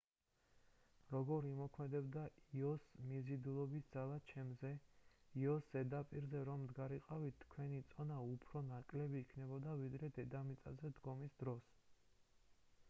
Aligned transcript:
როგორ 1.15 1.47
იმოქმედებდა 1.47 2.21
იოს 2.59 2.85
მიზიდულობის 3.09 3.89
ძალა 3.95 4.15
ჩემზე 4.31 4.71
იოს 5.41 5.67
ზედაპირზე 5.75 6.41
რომ 6.49 6.63
მდგარიყავით 6.65 7.37
თქვენი 7.43 7.81
წონა 7.93 8.17
უფრო 8.31 8.63
ნაკლები 8.71 9.23
იქნებოდა 9.27 9.75
ვიდრე 9.83 10.09
დედამიწაზე 10.17 10.91
დგომის 11.01 11.37
დროს 11.43 11.69